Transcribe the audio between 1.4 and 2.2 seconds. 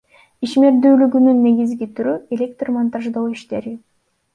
негизги түрү—